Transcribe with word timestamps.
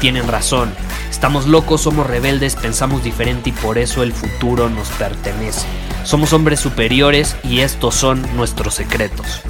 tienen 0.00 0.26
razón. 0.26 0.72
Estamos 1.10 1.46
locos, 1.46 1.82
somos 1.82 2.06
rebeldes, 2.06 2.56
pensamos 2.56 3.04
diferente 3.04 3.50
y 3.50 3.52
por 3.52 3.76
eso 3.76 4.02
el 4.02 4.12
futuro 4.12 4.70
nos 4.70 4.88
pertenece. 4.92 5.66
Somos 6.04 6.32
hombres 6.32 6.58
superiores 6.58 7.36
y 7.44 7.60
estos 7.60 7.94
son 7.94 8.22
nuestros 8.34 8.74
secretos. 8.74 9.42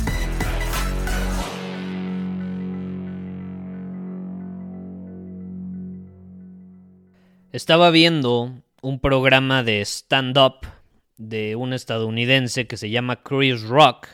Estaba 7.52 7.90
viendo 7.90 8.52
un 8.82 9.00
programa 9.00 9.62
de 9.62 9.80
stand-up 9.82 10.66
de 11.16 11.54
un 11.54 11.72
estadounidense 11.72 12.66
que 12.66 12.76
se 12.76 12.90
llama 12.90 13.22
Chris 13.22 13.62
Rock 13.62 14.08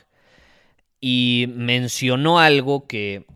y 1.00 1.46
mencionó 1.54 2.38
algo 2.38 2.86
que 2.86 3.26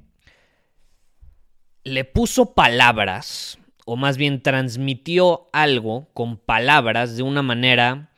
le 1.85 2.05
puso 2.05 2.55
palabras, 2.55 3.59
o 3.87 3.97
más 3.97 4.17
bien 4.17 4.43
transmitió 4.43 5.49
algo 5.53 6.09
con 6.15 6.37
palabras 6.37 7.17
de 7.17 7.23
una 7.23 7.43
manera 7.43 8.11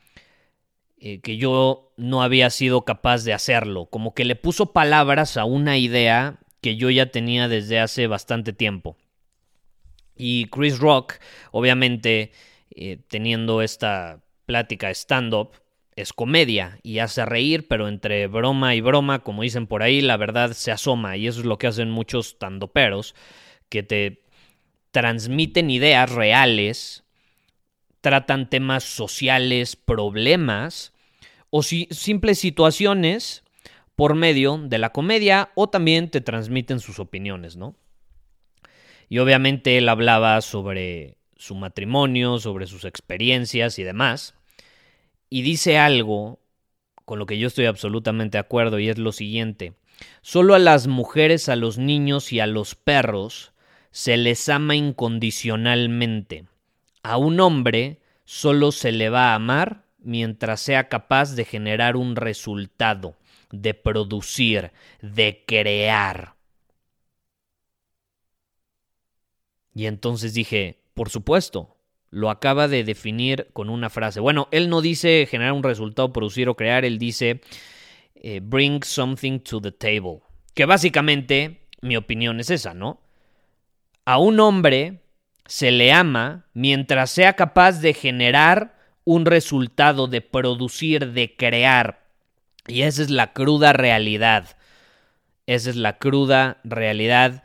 eh, 0.99 1.19
que 1.21 1.37
yo 1.37 1.93
no 1.97 2.23
había 2.23 2.49
sido 2.49 2.85
capaz 2.85 3.23
de 3.23 3.33
hacerlo, 3.33 3.85
como 3.87 4.13
que 4.13 4.25
le 4.25 4.35
puso 4.35 4.73
palabras 4.73 5.37
a 5.37 5.45
una 5.45 5.77
idea 5.77 6.39
que 6.61 6.75
yo 6.77 6.89
ya 6.89 7.07
tenía 7.07 7.47
desde 7.47 7.79
hace 7.79 8.07
bastante 8.07 8.53
tiempo. 8.53 8.95
Y 10.15 10.45
Chris 10.45 10.79
Rock, 10.79 11.15
obviamente, 11.51 12.31
eh, 12.71 12.99
teniendo 13.07 13.61
esta 13.61 14.21
plática 14.45 14.89
stand-up, 14.91 15.51
es 15.95 16.13
comedia 16.13 16.79
y 16.83 16.99
hace 16.99 17.25
reír, 17.25 17.67
pero 17.67 17.87
entre 17.87 18.27
broma 18.27 18.75
y 18.75 18.81
broma, 18.81 19.19
como 19.19 19.43
dicen 19.43 19.67
por 19.67 19.83
ahí, 19.83 20.01
la 20.01 20.17
verdad 20.17 20.53
se 20.53 20.71
asoma 20.71 21.17
y 21.17 21.27
eso 21.27 21.41
es 21.41 21.45
lo 21.45 21.57
que 21.57 21.67
hacen 21.67 21.91
muchos 21.91 22.35
stand-uperos, 22.35 23.13
que 23.73 23.81
te 23.81 24.21
transmiten 24.91 25.71
ideas 25.71 26.11
reales, 26.11 27.03
tratan 28.01 28.47
temas 28.47 28.83
sociales, 28.83 29.75
problemas 29.75 30.93
o 31.49 31.63
si, 31.63 31.87
simples 31.89 32.37
situaciones 32.37 33.43
por 33.95 34.13
medio 34.13 34.59
de 34.59 34.77
la 34.77 34.91
comedia 34.91 35.49
o 35.55 35.69
también 35.69 36.11
te 36.11 36.21
transmiten 36.21 36.79
sus 36.79 36.99
opiniones, 36.99 37.57
¿no? 37.57 37.75
Y 39.09 39.17
obviamente 39.17 39.79
él 39.79 39.89
hablaba 39.89 40.39
sobre 40.41 41.17
su 41.35 41.55
matrimonio, 41.55 42.37
sobre 42.37 42.67
sus 42.67 42.85
experiencias 42.85 43.79
y 43.79 43.83
demás. 43.83 44.35
Y 45.31 45.41
dice 45.41 45.79
algo 45.79 46.39
con 47.05 47.17
lo 47.17 47.25
que 47.25 47.39
yo 47.39 47.47
estoy 47.47 47.65
absolutamente 47.65 48.37
de 48.37 48.41
acuerdo 48.41 48.77
y 48.77 48.89
es 48.89 48.99
lo 48.99 49.11
siguiente. 49.11 49.73
Solo 50.21 50.53
a 50.53 50.59
las 50.59 50.85
mujeres, 50.85 51.49
a 51.49 51.55
los 51.55 51.79
niños 51.79 52.31
y 52.31 52.39
a 52.39 52.45
los 52.45 52.75
perros 52.75 53.52
se 53.93 54.17
les 54.17 54.49
ama 54.49 54.75
incondicionalmente. 54.75 56.45
A 57.03 57.17
un 57.17 57.39
hombre 57.39 58.01
solo 58.25 58.71
se 58.71 58.91
le 58.91 59.09
va 59.09 59.31
a 59.31 59.35
amar 59.35 59.85
mientras 59.99 60.61
sea 60.61 60.89
capaz 60.89 61.35
de 61.35 61.45
generar 61.45 61.95
un 61.95 62.15
resultado, 62.15 63.15
de 63.51 63.75
producir, 63.75 64.71
de 65.01 65.43
crear. 65.45 66.33
Y 69.75 69.85
entonces 69.85 70.33
dije, 70.33 70.79
por 70.95 71.09
supuesto, 71.09 71.77
lo 72.09 72.31
acaba 72.31 72.67
de 72.67 72.83
definir 72.83 73.49
con 73.53 73.69
una 73.69 73.91
frase. 73.91 74.19
Bueno, 74.19 74.47
él 74.49 74.69
no 74.69 74.81
dice 74.81 75.27
generar 75.29 75.53
un 75.53 75.63
resultado, 75.63 76.11
producir 76.11 76.49
o 76.49 76.55
crear, 76.55 76.83
él 76.83 76.97
dice 76.97 77.41
eh, 78.15 78.39
bring 78.41 78.83
something 78.83 79.39
to 79.39 79.61
the 79.61 79.71
table. 79.71 80.21
Que 80.55 80.65
básicamente 80.65 81.67
mi 81.81 81.95
opinión 81.95 82.39
es 82.39 82.49
esa, 82.49 82.73
¿no? 82.73 83.02
A 84.05 84.17
un 84.17 84.39
hombre 84.39 85.01
se 85.45 85.71
le 85.71 85.91
ama 85.91 86.45
mientras 86.53 87.11
sea 87.11 87.33
capaz 87.33 87.79
de 87.79 87.93
generar 87.93 88.77
un 89.05 89.25
resultado, 89.25 90.07
de 90.07 90.21
producir, 90.21 91.11
de 91.11 91.35
crear. 91.35 92.05
Y 92.67 92.81
esa 92.83 93.01
es 93.01 93.09
la 93.09 93.33
cruda 93.33 93.73
realidad. 93.73 94.57
Esa 95.45 95.69
es 95.69 95.75
la 95.75 95.97
cruda 95.97 96.59
realidad 96.63 97.43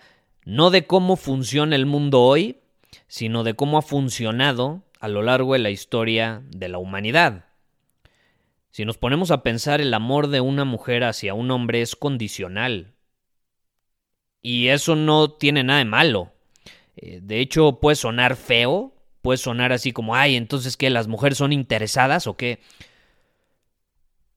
no 0.49 0.71
de 0.71 0.87
cómo 0.87 1.17
funciona 1.17 1.77
el 1.77 1.85
mundo 1.85 2.23
hoy, 2.23 2.57
sino 3.07 3.45
de 3.45 3.53
cómo 3.53 3.77
ha 3.77 3.83
funcionado 3.83 4.83
a 4.99 5.07
lo 5.07 5.21
largo 5.21 5.53
de 5.53 5.59
la 5.59 5.69
historia 5.69 6.43
de 6.49 6.71
la 6.71 6.79
humanidad. 6.79 7.45
Si 8.71 8.87
nos 8.87 8.97
ponemos 8.97 9.31
a 9.31 9.43
pensar, 9.43 9.83
el 9.83 9.93
amor 9.93 10.29
de 10.29 10.41
una 10.41 10.65
mujer 10.65 11.05
hacia 11.05 11.35
un 11.35 11.51
hombre 11.51 11.83
es 11.83 11.97
condicional. 11.97 12.95
Y 14.41 14.69
eso 14.69 14.97
no 14.97 15.33
tiene 15.33 15.65
nada 15.65 15.81
de 15.81 15.85
malo. 15.85 16.33
Eh, 17.01 17.21
de 17.23 17.41
hecho, 17.41 17.79
puede 17.81 17.97
sonar 17.97 18.37
feo, 18.37 18.93
puede 19.23 19.39
sonar 19.39 19.73
así 19.73 19.93
como, 19.93 20.17
ay, 20.17 20.37
entonces 20.37 20.77
que 20.77 20.91
las 20.91 21.07
mujeres 21.07 21.39
son 21.39 21.53
interesadas 21.53 22.27
o 22.27 22.37
qué. 22.37 22.59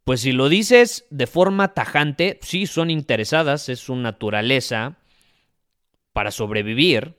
Pues 0.03 0.21
si 0.21 0.31
lo 0.31 0.47
dices 0.47 1.05
de 1.09 1.27
forma 1.27 1.73
tajante, 1.73 2.39
sí 2.41 2.67
son 2.67 2.89
interesadas, 2.89 3.67
es 3.69 3.79
su 3.79 3.95
naturaleza, 3.95 4.97
para 6.13 6.31
sobrevivir 6.31 7.15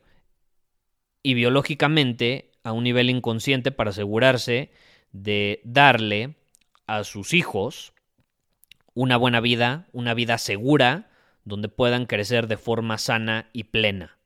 y 1.23 1.35
biológicamente 1.35 2.53
a 2.63 2.73
un 2.73 2.85
nivel 2.85 3.11
inconsciente 3.11 3.73
para 3.73 3.91
asegurarse 3.91 4.71
de 5.13 5.61
darle 5.65 6.37
a 6.87 7.05
sus 7.05 7.33
hijos 7.33 7.95
una 8.95 9.17
buena 9.17 9.41
vida, 9.41 9.89
una 9.93 10.15
vida 10.15 10.39
segura, 10.39 11.11
donde 11.45 11.69
puedan 11.69 12.07
crecer 12.07 12.47
de 12.47 12.59
forma 12.59 12.99
sana 12.99 13.49
y 13.53 13.65
plena. 13.65 14.19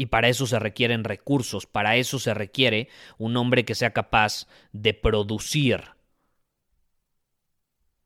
Y 0.00 0.06
para 0.06 0.28
eso 0.28 0.46
se 0.46 0.60
requieren 0.60 1.02
recursos, 1.02 1.66
para 1.66 1.96
eso 1.96 2.20
se 2.20 2.32
requiere 2.32 2.88
un 3.18 3.36
hombre 3.36 3.64
que 3.64 3.74
sea 3.74 3.92
capaz 3.92 4.46
de 4.72 4.94
producir. 4.94 5.82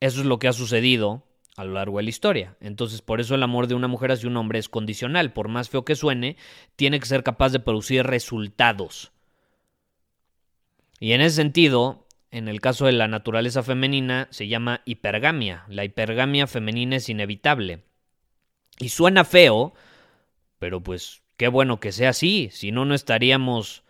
Eso 0.01 0.21
es 0.21 0.27
lo 0.27 0.39
que 0.39 0.49
ha 0.49 0.55
sucedido 0.55 1.29
a 1.55 1.65
lo 1.65 1.75
largo 1.75 1.99
de 1.99 2.05
la 2.05 2.09
historia. 2.09 2.57
Entonces, 2.61 3.03
por 3.03 3.21
eso 3.21 3.35
el 3.35 3.43
amor 3.43 3.67
de 3.67 3.75
una 3.75 3.89
mujer 3.89 4.11
hacia 4.11 4.31
un 4.31 4.39
hombre 4.39 4.59
es 4.59 4.71
condicional. 4.71 5.35
Por 5.35 5.49
más 5.49 5.69
feo 5.69 5.85
que 5.85 5.95
suene, 5.95 6.39
tiene 6.77 6.99
que 6.99 7.05
ser 7.05 7.23
capaz 7.23 7.51
de 7.51 7.61
producir 7.61 8.07
resultados. 8.07 9.13
Y 10.99 11.13
en 11.13 11.21
ese 11.21 11.37
sentido, 11.37 12.07
en 12.31 12.49
el 12.49 12.63
caso 12.63 12.87
de 12.87 12.93
la 12.93 13.07
naturaleza 13.07 13.63
femenina, 13.63 14.29
se 14.31 14.49
llama 14.49 14.81
hipergamia. 14.87 15.67
La 15.69 15.85
hipergamia 15.85 16.47
femenina 16.47 16.97
es 16.97 17.11
inevitable. 17.11 17.83
Y 18.79 18.89
suena 18.89 19.25
feo, 19.25 19.75
pero 20.59 20.83
pues 20.83 21.23
qué 21.43 21.49
bueno 21.49 21.81
que 21.81 21.91
sea 21.91 22.11
así. 22.11 22.51
Si 22.53 22.71
no, 22.71 22.85
no 22.85 22.95
estaríamos... 22.95 23.83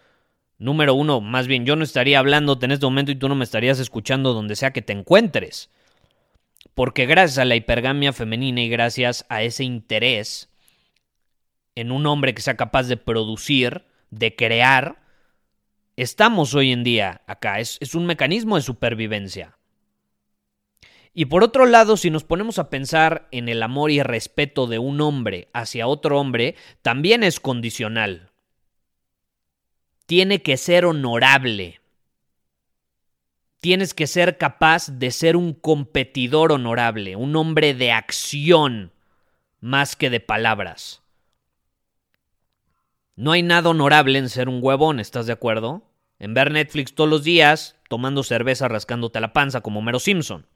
Número 0.56 0.94
uno, 0.94 1.20
más 1.20 1.46
bien 1.46 1.66
yo 1.66 1.76
no 1.76 1.84
estaría 1.84 2.18
hablándote 2.18 2.64
en 2.64 2.72
este 2.72 2.86
momento 2.86 3.12
y 3.12 3.16
tú 3.16 3.28
no 3.28 3.34
me 3.34 3.44
estarías 3.44 3.78
escuchando 3.78 4.32
donde 4.32 4.56
sea 4.56 4.72
que 4.72 4.80
te 4.80 4.94
encuentres 4.94 5.68
porque 6.72 7.04
gracias 7.04 7.36
a 7.36 7.44
la 7.44 7.54
hipergamia 7.54 8.14
femenina 8.14 8.62
y 8.62 8.70
gracias 8.70 9.26
a 9.28 9.42
ese 9.42 9.64
interés 9.64 10.50
en 11.74 11.92
un 11.92 12.06
hombre 12.06 12.32
que 12.32 12.40
sea 12.40 12.56
capaz 12.56 12.84
de 12.84 12.96
producir, 12.96 13.84
de 14.08 14.34
crear, 14.34 15.02
estamos 15.96 16.54
hoy 16.54 16.72
en 16.72 16.84
día 16.84 17.20
acá. 17.26 17.60
Es, 17.60 17.76
es, 17.80 17.94
un 17.94 18.06
mecanismo 18.06 18.56
de 18.56 18.62
supervivencia. 18.62 19.58
Y 21.14 21.26
por 21.26 21.44
otro 21.44 21.66
lado, 21.66 21.96
si 21.96 22.10
nos 22.10 22.24
ponemos 22.24 22.58
a 22.58 22.70
pensar 22.70 23.28
en 23.30 23.48
el 23.48 23.62
amor 23.62 23.90
y 23.90 24.02
respeto 24.02 24.66
de 24.66 24.78
un 24.78 25.00
hombre 25.00 25.48
hacia 25.52 25.86
otro 25.86 26.18
hombre, 26.18 26.56
también 26.80 27.22
es 27.22 27.38
condicional. 27.38 28.30
Tiene 30.06 30.42
que 30.42 30.56
ser 30.56 30.84
honorable. 30.84 31.80
Tienes 33.60 33.94
que 33.94 34.06
ser 34.06 34.38
capaz 34.38 34.88
de 34.88 35.10
ser 35.10 35.36
un 35.36 35.52
competidor 35.52 36.50
honorable, 36.50 37.14
un 37.16 37.36
hombre 37.36 37.74
de 37.74 37.92
acción 37.92 38.92
más 39.60 39.94
que 39.94 40.10
de 40.10 40.20
palabras. 40.20 41.02
No 43.14 43.32
hay 43.32 43.42
nada 43.42 43.68
honorable 43.68 44.18
en 44.18 44.28
ser 44.28 44.48
un 44.48 44.60
huevón, 44.62 44.98
¿estás 44.98 45.26
de 45.26 45.32
acuerdo? 45.34 45.92
en 46.22 46.34
ver 46.34 46.52
Netflix 46.52 46.94
todos 46.94 47.10
los 47.10 47.24
días, 47.24 47.74
tomando 47.88 48.22
cerveza, 48.22 48.68
rascándote 48.68 49.18
la 49.18 49.32
panza 49.32 49.60
como 49.60 49.82
Mero 49.82 49.98
Simpson. 49.98 50.46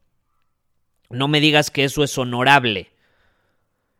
No 1.10 1.28
me 1.28 1.40
digas 1.40 1.70
que 1.70 1.84
eso 1.84 2.02
es 2.02 2.16
honorable. 2.18 2.90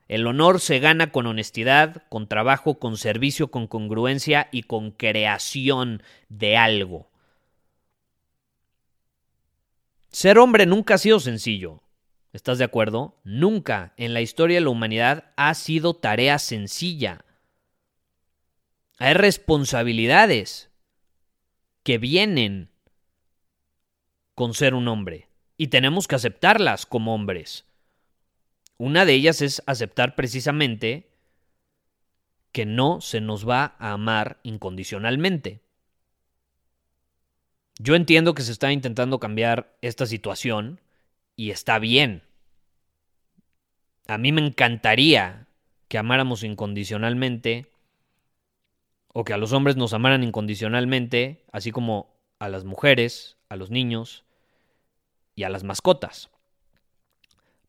El 0.09 0.27
honor 0.27 0.61
se 0.61 0.79
gana 0.79 1.11
con 1.11 1.27
honestidad, 1.27 2.05
con 2.09 2.29
trabajo, 2.29 2.79
con 2.79 2.97
servicio, 2.97 3.49
con 3.51 3.67
congruencia 3.67 4.49
y 4.53 4.63
con 4.63 4.93
creación 4.93 6.03
de 6.29 6.57
algo. 6.57 7.11
Ser 10.11 10.39
hombre 10.39 10.67
nunca 10.67 10.95
ha 10.95 10.99
sido 10.99 11.21
sencillo. 11.21 11.83
¿Estás 12.33 12.59
de 12.59 12.65
acuerdo? 12.65 13.19
Nunca 13.25 13.95
en 13.97 14.15
la 14.15 14.21
historia 14.21 14.57
de 14.59 14.61
la 14.61 14.71
humanidad 14.71 15.33
ha 15.37 15.55
sido 15.55 15.95
tarea 15.95 16.39
sencilla. 16.39 17.25
Hay 18.99 19.15
responsabilidades 19.15 20.71
que 21.83 21.99
vienen 21.99 22.71
con 24.35 24.55
ser 24.55 24.75
un 24.75 24.89
hombre 24.89 25.29
y 25.57 25.69
tenemos 25.69 26.07
que 26.07 26.17
aceptarlas 26.17 26.87
como 26.87 27.15
hombres. 27.15 27.65
Una 28.79 29.05
de 29.05 29.15
ellas 29.15 29.41
es 29.41 29.63
aceptar 29.67 30.15
precisamente 30.15 31.09
que 32.53 32.67
no 32.67 33.01
se 33.01 33.21
nos 33.21 33.49
va 33.49 33.77
a 33.79 33.93
amar 33.93 34.39
incondicionalmente. 34.43 35.61
Yo 37.79 37.95
entiendo 37.95 38.35
que 38.35 38.43
se 38.43 38.53
está 38.53 38.73
intentando 38.73 39.19
cambiar 39.19 39.77
esta 39.83 40.07
situación 40.07 40.81
y 41.37 41.51
está 41.51 41.79
bien. 41.79 42.23
A 44.07 44.19
mí 44.19 44.33
me 44.33 44.45
encantaría 44.45 45.49
que 45.89 45.99
amáramos 45.99 46.43
incondicionalmente 46.43 47.71
o 49.13 49.25
que 49.25 49.33
a 49.33 49.39
los 49.39 49.53
hombres 49.53 49.77
nos 49.77 49.93
amaran 49.95 50.23
incondicionalmente, 50.23 51.45
así 51.53 51.71
como 51.71 52.15
a 52.39 52.49
las 52.49 52.65
mujeres, 52.65 53.39
a 53.49 53.57
los 53.57 53.71
niños 53.71 54.26
y 55.37 55.45
a 55.45 55.49
las 55.49 55.63
mascotas. 55.63 56.31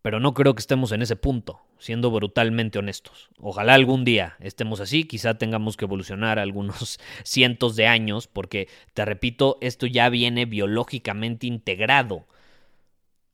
Pero 0.01 0.19
no 0.19 0.33
creo 0.33 0.55
que 0.55 0.61
estemos 0.61 0.93
en 0.93 1.01
ese 1.01 1.17
punto, 1.17 1.59
siendo 1.79 2.09
brutalmente 2.09 2.79
honestos. 2.79 3.29
Ojalá 3.39 3.73
algún 3.73 4.05
día 4.05 4.37
estemos 4.39 4.79
así, 4.79 5.03
quizá 5.03 5.37
tengamos 5.37 5.75
que 5.75 5.85
evolucionar 5.85 6.39
algunos 6.39 6.99
cientos 7.23 7.75
de 7.75 7.87
años, 7.87 8.27
porque, 8.27 8.69
te 8.93 9.03
repito, 9.03 9.57
esto 9.61 9.85
ya 9.85 10.09
viene 10.09 10.45
biológicamente 10.45 11.45
integrado. 11.45 12.25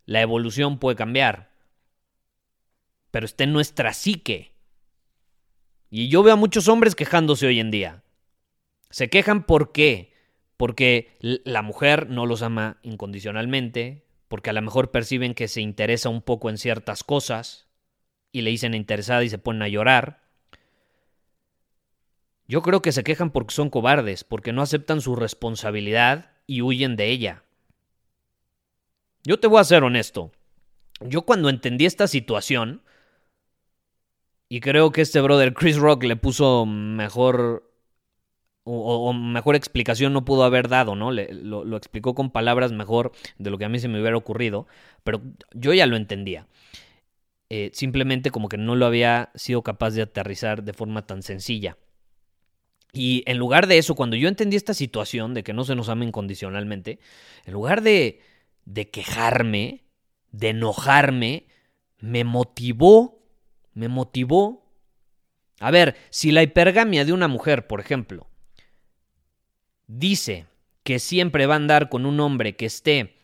La 0.06 0.22
evolución 0.22 0.80
puede 0.80 0.98
cambiar, 0.98 1.52
pero 3.12 3.28
está 3.28 3.44
en 3.44 3.54
nuestra 3.54 3.94
psique. 3.94 4.52
Y 5.92 6.08
yo 6.08 6.24
veo 6.24 6.34
a 6.34 6.38
muchos 6.38 6.68
hombres 6.68 6.96
quejándose 6.96 7.46
hoy 7.46 7.60
en 7.60 7.70
día. 7.70 8.04
Se 8.90 9.12
quejan 9.12 9.46
por 9.46 9.72
qué? 9.72 10.12
Porque 10.58 11.12
la 11.20 11.62
mujer 11.62 12.10
no 12.10 12.26
los 12.26 12.42
ama 12.42 12.80
incondicionalmente, 12.82 14.04
porque 14.34 14.50
a 14.50 14.54
lo 14.54 14.64
mejor 14.64 14.90
perciben 14.90 15.36
que 15.36 15.48
se 15.48 15.62
interesa 15.62 16.10
un 16.10 16.24
poco 16.24 16.50
en 16.50 16.58
ciertas 16.58 17.04
cosas 17.04 17.68
y 18.32 18.42
le 18.42 18.50
dicen 18.50 18.74
interesada 18.74 19.24
y 19.24 19.30
se 19.30 19.38
ponen 19.38 19.62
a 19.62 19.68
llorar. 19.68 20.24
Yo 22.48 22.64
creo 22.64 22.82
que 22.82 22.92
se 22.92 23.04
quejan 23.04 23.30
porque 23.30 23.54
son 23.54 23.70
cobardes, 23.70 24.24
porque 24.24 24.52
no 24.52 24.64
aceptan 24.64 25.02
su 25.02 25.16
responsabilidad 25.16 26.32
y 26.48 26.64
huyen 26.64 26.96
de 26.96 27.12
ella. 27.12 27.44
Yo 29.24 29.40
te 29.40 29.46
voy 29.46 29.60
a 29.60 29.66
ser 29.66 29.84
honesto. 29.84 30.32
Yo 31.00 31.22
cuando 31.22 31.48
entendí 31.50 31.86
esta 31.86 32.08
situación, 32.08 32.82
y 34.50 34.62
creo 34.62 34.92
que 34.92 35.02
este 35.02 35.22
brother 35.22 35.54
Chris 35.54 35.78
Rock 35.78 36.06
le 36.06 36.16
puso 36.16 36.66
mejor 36.66 37.72
o, 38.66 39.14
mejor 39.14 39.56
explicación 39.56 40.14
no 40.14 40.26
pudo 40.26 40.44
haber 40.44 40.68
dado, 40.70 40.96
¿no? 40.96 41.12
lo, 41.12 41.78
explicó 41.78 42.16
con 42.16 42.32
palabras 42.32 42.72
mejor 42.72 43.12
de 43.38 43.50
lo 43.50 43.58
que 43.58 43.66
a 43.66 43.70
mí 43.70 43.80
se 43.80 43.88
me 43.88 44.00
hubiera 44.00 44.18
ocurrido, 44.18 44.68
pero 45.04 45.22
yo 45.54 45.74
ya 45.74 45.86
lo 45.86 45.96
entendía. 45.96 46.48
Eh, 47.50 47.72
simplemente 47.74 48.32
como 48.32 48.50
que 48.50 48.58
no 48.58 48.76
lo 48.76 48.86
había 48.86 49.32
sido 49.36 49.62
capaz 49.62 49.92
de 49.92 50.02
aterrizar 50.02 50.64
de 50.64 50.74
forma 50.74 51.06
tan 51.06 51.22
sencilla. 51.22 51.78
Y 52.94 53.24
en 53.26 53.38
lugar 53.38 53.68
de 53.68 53.78
eso, 53.78 53.96
cuando 53.96 54.16
yo 54.16 54.28
entendí 54.28 54.56
esta 54.56 54.74
situación 54.74 55.34
de 55.34 55.44
que 55.44 55.54
no 55.54 55.64
se 55.64 55.76
nos 55.76 55.90
ama 55.90 56.06
incondicionalmente, 56.06 57.00
en 57.46 57.54
lugar 57.54 57.82
de, 57.82 58.22
de 58.66 58.90
quejarme, 58.90 59.84
de 60.32 60.50
enojarme, 60.50 61.48
me 62.00 62.24
motivó, 62.24 63.24
me 63.74 63.88
motivó. 63.88 64.66
A 65.60 65.72
ver, 65.72 65.96
si 66.10 66.32
la 66.32 66.44
hipergamia 66.44 67.06
de 67.06 67.14
una 67.14 67.28
mujer, 67.28 67.68
por 67.68 67.80
ejemplo, 67.80 68.28
dice 69.88 70.48
que 70.84 71.00
siempre 71.00 71.46
va 71.46 71.54
a 71.54 71.58
andar 71.58 71.90
con 71.90 72.06
un 72.06 72.20
hombre 72.20 72.56
que 72.56 72.66
esté, 72.66 73.16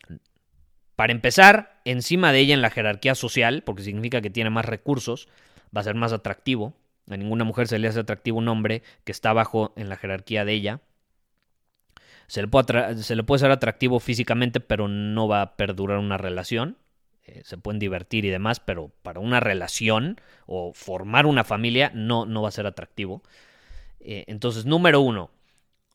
para 0.96 1.14
empezar, 1.14 1.80
encima 1.86 2.32
de 2.32 2.40
ella 2.40 2.54
en 2.54 2.62
la 2.62 2.70
jerarquía 2.70 3.16
social, 3.16 3.64
porque 3.64 3.84
significa 3.84 4.22
que 4.22 4.30
tiene 4.30 4.50
más 4.50 4.66
recursos, 4.66 5.30
va 5.76 5.82
a 5.82 5.86
ser 5.86 5.96
más 5.96 6.12
atractivo. 6.12 6.74
A 7.10 7.18
ninguna 7.18 7.44
mujer 7.44 7.68
se 7.68 7.80
le 7.80 7.88
hace 7.88 8.02
atractivo 8.02 8.38
un 8.38 8.48
hombre 8.50 8.84
que 9.04 9.12
está 9.12 9.30
abajo 9.30 9.74
en 9.78 9.90
la 9.90 9.96
jerarquía 9.96 10.46
de 10.46 10.54
ella. 10.54 10.82
Se 12.28 12.42
le 12.42 12.48
puede, 12.48 13.02
se 13.02 13.16
le 13.16 13.24
puede 13.24 13.40
ser 13.40 13.52
atractivo 13.52 14.00
físicamente, 14.00 14.60
pero 14.60 14.88
no 14.88 15.28
va 15.28 15.42
a 15.42 15.56
perdurar 15.56 16.00
una 16.00 16.18
relación. 16.18 16.78
Eh, 17.24 17.44
se 17.44 17.58
pueden 17.58 17.80
divertir 17.80 18.26
y 18.26 18.30
demás, 18.30 18.60
pero 18.60 18.92
para 19.02 19.20
una 19.20 19.40
relación 19.40 20.20
o 20.46 20.74
formar 20.74 21.26
una 21.26 21.44
familia 21.44 21.92
no, 21.94 22.26
no 22.26 22.42
va 22.42 22.50
a 22.50 22.52
ser 22.52 22.66
atractivo. 22.66 23.24
Eh, 24.00 24.26
entonces, 24.28 24.66
número 24.66 25.02
uno, 25.02 25.32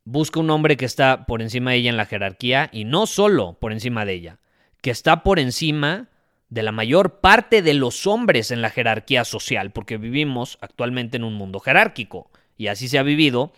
busca 0.04 0.40
un 0.40 0.50
hombre 0.50 0.76
que 0.76 0.84
está 0.84 1.26
por 1.26 1.42
encima 1.42 1.70
de 1.70 1.78
ella 1.78 1.90
en 1.90 1.96
la 1.96 2.06
jerarquía 2.06 2.68
y 2.72 2.84
no 2.84 3.06
solo 3.06 3.58
por 3.60 3.72
encima 3.72 4.04
de 4.04 4.12
ella, 4.12 4.38
que 4.82 4.90
está 4.90 5.22
por 5.22 5.38
encima 5.38 6.08
de 6.50 6.62
la 6.62 6.72
mayor 6.72 7.20
parte 7.20 7.62
de 7.62 7.74
los 7.74 8.06
hombres 8.06 8.50
en 8.50 8.62
la 8.62 8.70
jerarquía 8.70 9.24
social, 9.24 9.72
porque 9.72 9.96
vivimos 9.96 10.58
actualmente 10.60 11.16
en 11.16 11.24
un 11.24 11.34
mundo 11.34 11.58
jerárquico 11.58 12.30
y 12.56 12.68
así 12.68 12.88
se 12.88 12.98
ha 12.98 13.02
vivido 13.02 13.52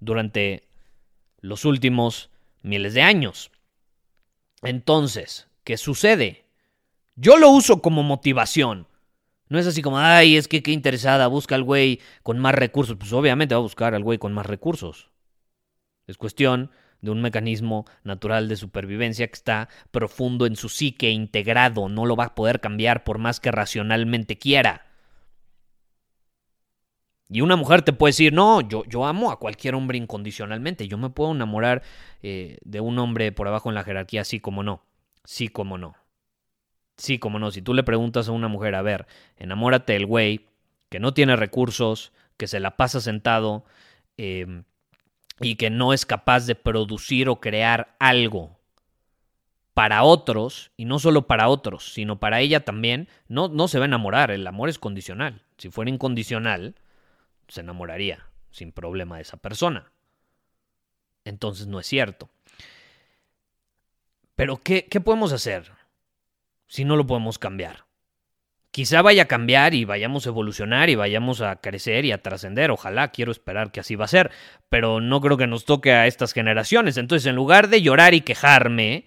durante 0.00 0.64
los 1.40 1.64
últimos 1.64 2.30
miles 2.62 2.94
de 2.94 3.02
años. 3.02 3.50
Entonces, 4.62 5.48
¿qué 5.64 5.76
sucede? 5.76 6.44
Yo 7.14 7.36
lo 7.36 7.50
uso 7.50 7.80
como 7.80 8.02
motivación. 8.02 8.86
No 9.48 9.58
es 9.58 9.66
así 9.66 9.82
como, 9.82 9.98
ay, 9.98 10.36
es 10.36 10.48
que 10.48 10.62
qué 10.62 10.72
interesada, 10.72 11.26
busca 11.26 11.54
al 11.54 11.62
güey 11.62 12.00
con 12.22 12.38
más 12.38 12.54
recursos. 12.54 12.96
Pues 12.98 13.12
obviamente 13.12 13.54
va 13.54 13.58
a 13.58 13.62
buscar 13.62 13.94
al 13.94 14.02
güey 14.02 14.18
con 14.18 14.32
más 14.32 14.46
recursos. 14.46 15.11
Es 16.12 16.18
cuestión 16.18 16.70
de 17.00 17.10
un 17.10 17.22
mecanismo 17.22 17.86
natural 18.04 18.48
de 18.48 18.56
supervivencia 18.56 19.26
que 19.26 19.32
está 19.32 19.70
profundo 19.90 20.44
en 20.44 20.56
su 20.56 20.68
psique, 20.68 21.08
integrado, 21.10 21.88
no 21.88 22.04
lo 22.04 22.16
va 22.16 22.26
a 22.26 22.34
poder 22.34 22.60
cambiar 22.60 23.02
por 23.02 23.16
más 23.16 23.40
que 23.40 23.50
racionalmente 23.50 24.36
quiera. 24.36 24.84
Y 27.30 27.40
una 27.40 27.56
mujer 27.56 27.80
te 27.80 27.94
puede 27.94 28.10
decir, 28.10 28.34
no, 28.34 28.60
yo, 28.60 28.84
yo 28.84 29.06
amo 29.06 29.32
a 29.32 29.38
cualquier 29.38 29.74
hombre 29.74 29.96
incondicionalmente, 29.96 30.86
yo 30.86 30.98
me 30.98 31.08
puedo 31.08 31.32
enamorar 31.32 31.82
eh, 32.22 32.58
de 32.62 32.80
un 32.80 32.98
hombre 32.98 33.32
por 33.32 33.48
abajo 33.48 33.70
en 33.70 33.74
la 33.74 33.84
jerarquía, 33.84 34.22
sí 34.24 34.38
como 34.38 34.62
no, 34.62 34.84
sí 35.24 35.48
como 35.48 35.78
no. 35.78 35.96
Sí 36.98 37.18
como 37.18 37.38
no, 37.38 37.50
si 37.50 37.62
tú 37.62 37.72
le 37.72 37.84
preguntas 37.84 38.28
a 38.28 38.32
una 38.32 38.48
mujer, 38.48 38.74
a 38.74 38.82
ver, 38.82 39.06
enamórate 39.38 39.94
del 39.94 40.04
güey 40.04 40.44
que 40.90 41.00
no 41.00 41.14
tiene 41.14 41.36
recursos, 41.36 42.12
que 42.36 42.46
se 42.46 42.60
la 42.60 42.76
pasa 42.76 43.00
sentado, 43.00 43.64
eh, 44.18 44.62
y 45.42 45.56
que 45.56 45.70
no 45.70 45.92
es 45.92 46.06
capaz 46.06 46.46
de 46.46 46.54
producir 46.54 47.28
o 47.28 47.40
crear 47.40 47.94
algo 47.98 48.58
para 49.74 50.02
otros, 50.02 50.70
y 50.76 50.84
no 50.84 50.98
solo 50.98 51.26
para 51.26 51.48
otros, 51.48 51.92
sino 51.92 52.20
para 52.20 52.40
ella 52.40 52.64
también, 52.64 53.08
no, 53.28 53.48
no 53.48 53.68
se 53.68 53.78
va 53.78 53.84
a 53.84 53.86
enamorar, 53.86 54.30
el 54.30 54.46
amor 54.46 54.68
es 54.68 54.78
condicional. 54.78 55.42
Si 55.56 55.70
fuera 55.70 55.90
incondicional, 55.90 56.74
se 57.48 57.60
enamoraría 57.60 58.26
sin 58.50 58.70
problema 58.72 59.16
de 59.16 59.22
esa 59.22 59.38
persona. 59.38 59.90
Entonces 61.24 61.66
no 61.66 61.80
es 61.80 61.86
cierto. 61.86 62.28
Pero 64.36 64.58
¿qué, 64.58 64.86
qué 64.86 65.00
podemos 65.00 65.32
hacer 65.32 65.72
si 66.66 66.84
no 66.84 66.96
lo 66.96 67.06
podemos 67.06 67.38
cambiar? 67.38 67.86
Quizá 68.72 69.02
vaya 69.02 69.24
a 69.24 69.28
cambiar 69.28 69.74
y 69.74 69.84
vayamos 69.84 70.26
a 70.26 70.30
evolucionar 70.30 70.90
y 70.90 70.96
vayamos 70.96 71.42
a 71.42 71.56
crecer 71.56 72.04
y 72.04 72.10
a 72.10 72.22
trascender. 72.22 72.70
Ojalá, 72.70 73.12
quiero 73.12 73.30
esperar 73.30 73.70
que 73.70 73.80
así 73.80 73.94
va 73.94 74.06
a 74.06 74.08
ser, 74.08 74.32
pero 74.68 75.00
no 75.00 75.20
creo 75.20 75.36
que 75.36 75.46
nos 75.46 75.66
toque 75.66 75.92
a 75.92 76.06
estas 76.06 76.32
generaciones. 76.32 76.96
Entonces, 76.96 77.26
en 77.26 77.36
lugar 77.36 77.68
de 77.68 77.82
llorar 77.82 78.14
y 78.14 78.22
quejarme, 78.22 79.06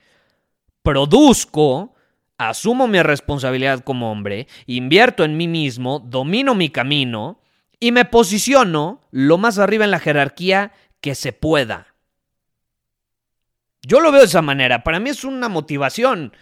produzco, 0.83 1.95
asumo 2.37 2.87
mi 2.87 3.01
responsabilidad 3.01 3.83
como 3.83 4.11
hombre, 4.11 4.47
invierto 4.67 5.23
en 5.23 5.35
mí 5.35 5.47
mismo, 5.47 5.99
domino 5.99 6.53
mi 6.53 6.69
camino 6.69 7.41
y 7.79 7.91
me 7.91 8.05
posiciono 8.05 9.01
lo 9.09 9.39
más 9.39 9.57
arriba 9.57 9.83
en 9.83 9.91
la 9.91 9.99
jerarquía 9.99 10.73
que 11.01 11.15
se 11.15 11.33
pueda. 11.33 11.87
Yo 13.81 13.99
lo 13.99 14.11
veo 14.11 14.21
de 14.21 14.27
esa 14.27 14.43
manera, 14.43 14.83
para 14.83 14.99
mí 14.99 15.09
es 15.09 15.23
una 15.23 15.49
motivación 15.49 16.33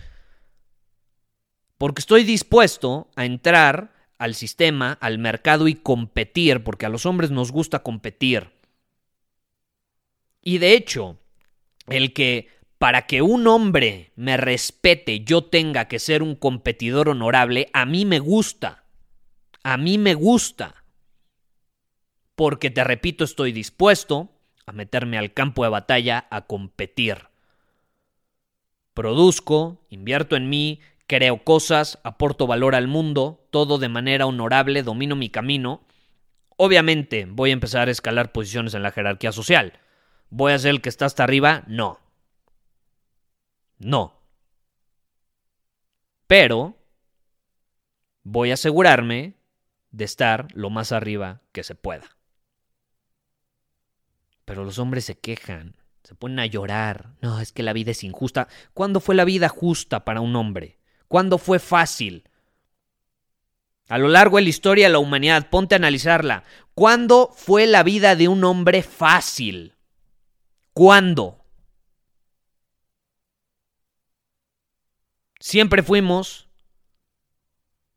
porque 1.83 1.99
estoy 1.99 2.23
dispuesto 2.23 3.09
a 3.17 3.25
entrar 3.25 3.91
al 4.17 4.35
sistema, 4.35 4.93
al 5.01 5.17
mercado 5.19 5.67
y 5.67 5.75
competir, 5.75 6.63
porque 6.63 6.85
a 6.85 6.89
los 6.89 7.05
hombres 7.05 7.29
nos 7.29 7.51
gusta 7.51 7.79
competir. 7.79 8.51
Y 10.41 10.59
de 10.59 10.75
hecho, 10.75 11.19
el 11.87 12.13
que 12.13 12.47
para 12.77 13.05
que 13.05 13.21
un 13.21 13.47
hombre 13.47 14.13
me 14.15 14.37
respete 14.37 15.25
yo 15.25 15.43
tenga 15.43 15.89
que 15.89 15.99
ser 15.99 16.23
un 16.23 16.35
competidor 16.35 17.09
honorable, 17.09 17.69
a 17.73 17.85
mí 17.85 18.05
me 18.05 18.19
gusta. 18.19 18.85
A 19.61 19.75
mí 19.75 19.97
me 19.97 20.13
gusta. 20.13 20.85
Porque 22.35 22.71
te 22.71 22.85
repito, 22.85 23.25
estoy 23.25 23.51
dispuesto 23.51 24.29
a 24.65 24.71
meterme 24.71 25.17
al 25.17 25.33
campo 25.33 25.65
de 25.65 25.69
batalla 25.71 26.27
a 26.31 26.47
competir. 26.47 27.27
Produzco, 28.93 29.81
invierto 29.89 30.37
en 30.37 30.49
mí, 30.49 30.79
creo 31.07 31.43
cosas, 31.43 32.00
aporto 32.03 32.48
valor 32.48 32.75
al 32.75 32.88
mundo, 32.88 33.48
todo 33.51 33.77
de 33.77 33.89
manera 33.89 34.25
honorable, 34.25 34.83
domino 34.83 35.15
mi 35.15 35.29
camino. 35.29 35.86
Obviamente 36.57 37.25
voy 37.29 37.50
a 37.50 37.53
empezar 37.53 37.88
a 37.88 37.91
escalar 37.91 38.31
posiciones 38.31 38.74
en 38.74 38.83
la 38.83 38.91
jerarquía 38.91 39.31
social. 39.31 39.79
¿Voy 40.29 40.53
a 40.53 40.60
ser 40.60 40.72
el 40.72 40.81
que 40.81 40.89
está 40.89 41.05
hasta 41.05 41.24
arriba? 41.24 41.63
No. 41.67 42.00
No. 43.77 44.19
Pero 46.27 46.77
voy 48.24 48.51
a 48.51 48.55
asegurarme 48.55 49.36
de 49.91 50.05
estar 50.05 50.48
lo 50.53 50.69
más 50.69 50.91
arriba 50.91 51.41
que 51.51 51.63
se 51.63 51.75
pueda. 51.75 52.17
Pero 54.45 54.65
los 54.65 54.79
hombres 54.79 55.05
se 55.05 55.17
quejan, 55.17 55.75
se 56.03 56.15
ponen 56.15 56.39
a 56.39 56.45
llorar. 56.45 57.13
No, 57.22 57.39
es 57.39 57.51
que 57.51 57.63
la 57.63 57.74
vida 57.74 57.91
es 57.91 58.03
injusta. 58.03 58.48
¿Cuándo 58.74 59.00
fue 59.00 59.15
la 59.15 59.25
vida 59.25 59.50
justa 59.50 60.03
para 60.03 60.22
un 60.22 60.36
hombre? 60.36 60.79
¿Cuándo 61.13 61.38
fue 61.38 61.60
fácil? 61.60 62.27
A 63.88 64.00
lo 64.00 64.08
largo 64.08 64.38
de 64.38 64.41
la 64.41 64.50
historia 64.50 64.88
de 64.88 64.93
la 64.93 64.98
humanidad, 64.98 65.48
ponte 65.51 65.75
a 65.75 65.77
analizarla. 65.77 66.43
¿Cuándo 66.74 67.32
fue 67.36 67.67
la 67.67 67.84
vida 67.84 68.15
de 68.15 68.27
un 68.27 68.43
hombre 68.43 68.82
fácil? 68.82 69.75
¿Cuándo? 70.74 71.46
Siempre 75.39 75.84
fuimos 75.84 76.48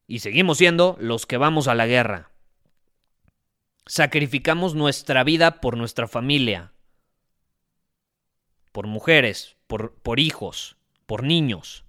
y 0.06 0.18
seguimos 0.18 0.58
siendo 0.58 0.98
los 1.00 1.24
que 1.24 1.38
vamos 1.38 1.68
a 1.68 1.74
la 1.74 1.86
guerra. 1.86 2.32
Sacrificamos 3.86 4.74
nuestra 4.74 5.24
vida 5.24 5.62
por 5.62 5.78
nuestra 5.78 6.06
familia, 6.06 6.74
por 8.72 8.86
mujeres, 8.86 9.56
por, 9.66 9.94
por 9.94 10.20
hijos, 10.20 10.76
por 11.06 11.22
niños. 11.22 11.85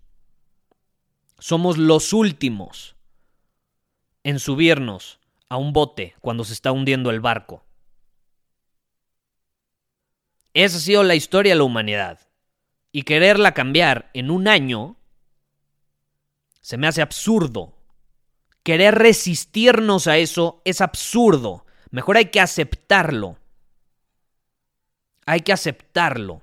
Somos 1.39 1.77
los 1.77 2.13
últimos 2.13 2.95
en 4.23 4.39
subirnos 4.39 5.19
a 5.49 5.57
un 5.57 5.71
bote 5.73 6.15
cuando 6.19 6.43
se 6.43 6.53
está 6.53 6.71
hundiendo 6.71 7.09
el 7.09 7.21
barco. 7.21 7.63
Esa 10.53 10.77
ha 10.77 10.79
sido 10.79 11.03
la 11.03 11.15
historia 11.15 11.53
de 11.53 11.57
la 11.57 11.63
humanidad. 11.63 12.19
Y 12.91 13.03
quererla 13.03 13.53
cambiar 13.53 14.09
en 14.13 14.31
un 14.31 14.47
año 14.47 14.97
se 16.61 16.77
me 16.77 16.87
hace 16.87 17.01
absurdo. 17.01 17.77
Querer 18.63 18.95
resistirnos 18.95 20.07
a 20.07 20.17
eso 20.17 20.61
es 20.65 20.81
absurdo. 20.81 21.65
Mejor 21.91 22.17
hay 22.17 22.25
que 22.25 22.41
aceptarlo. 22.41 23.37
Hay 25.25 25.41
que 25.41 25.53
aceptarlo. 25.53 26.41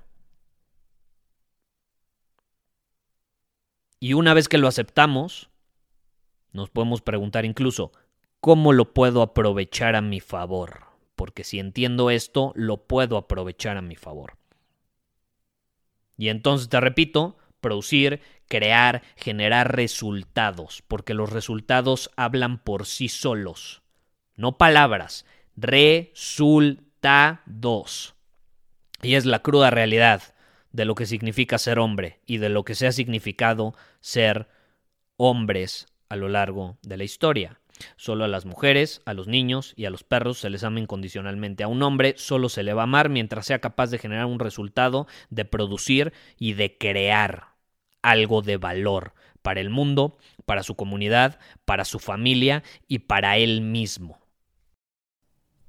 Y 4.05 4.13
una 4.13 4.35
vez 4.35 4.47
que 4.47 4.59
lo 4.59 4.67
aceptamos, 4.67 5.49
nos 6.51 6.69
podemos 6.69 7.01
preguntar 7.01 7.43
incluso, 7.43 7.91
¿cómo 8.39 8.71
lo 8.71 8.93
puedo 8.93 9.23
aprovechar 9.23 9.95
a 9.95 10.01
mi 10.01 10.19
favor? 10.19 10.83
Porque 11.15 11.43
si 11.43 11.57
entiendo 11.57 12.11
esto, 12.11 12.51
lo 12.53 12.85
puedo 12.85 13.17
aprovechar 13.17 13.77
a 13.77 13.81
mi 13.81 13.95
favor. 13.95 14.37
Y 16.17 16.29
entonces 16.29 16.69
te 16.69 16.79
repito, 16.79 17.39
producir, 17.61 18.21
crear, 18.47 19.01
generar 19.15 19.75
resultados, 19.75 20.83
porque 20.87 21.15
los 21.15 21.31
resultados 21.31 22.11
hablan 22.15 22.59
por 22.59 22.85
sí 22.85 23.09
solos, 23.09 23.81
no 24.35 24.59
palabras, 24.59 25.25
resultados. 25.57 26.93
Y 29.01 29.15
es 29.15 29.25
la 29.25 29.39
cruda 29.41 29.71
realidad 29.71 30.34
de 30.75 30.83
lo 30.83 30.93
que 30.93 31.05
significa 31.05 31.57
ser 31.57 31.79
hombre 31.79 32.19
y 32.25 32.37
de 32.37 32.49
lo 32.49 32.65
que 32.65 32.75
se 32.75 32.85
ha 32.85 32.91
significado 32.91 33.73
ser 34.01 34.49
hombres 35.15 35.87
a 36.09 36.17
lo 36.17 36.27
largo 36.27 36.77
de 36.81 36.97
la 36.97 37.05
historia. 37.05 37.61
Solo 37.95 38.25
a 38.25 38.27
las 38.27 38.45
mujeres, 38.45 39.01
a 39.05 39.13
los 39.13 39.27
niños 39.27 39.73
y 39.77 39.85
a 39.85 39.89
los 39.89 40.03
perros 40.03 40.39
se 40.39 40.49
les 40.49 40.63
ama 40.63 40.81
incondicionalmente. 40.81 41.63
A 41.63 41.69
un 41.69 41.81
hombre 41.81 42.15
solo 42.17 42.49
se 42.49 42.63
le 42.63 42.73
va 42.73 42.81
a 42.81 42.83
amar 42.83 43.09
mientras 43.09 43.45
sea 43.45 43.59
capaz 43.59 43.89
de 43.89 43.99
generar 43.99 44.25
un 44.25 44.39
resultado, 44.39 45.07
de 45.29 45.45
producir 45.45 46.13
y 46.37 46.53
de 46.53 46.77
crear 46.77 47.55
algo 48.01 48.41
de 48.41 48.57
valor 48.57 49.13
para 49.41 49.61
el 49.61 49.69
mundo, 49.69 50.17
para 50.45 50.63
su 50.63 50.75
comunidad, 50.75 51.39
para 51.63 51.85
su 51.85 51.99
familia 51.99 52.63
y 52.87 52.99
para 52.99 53.37
él 53.37 53.61
mismo. 53.61 54.24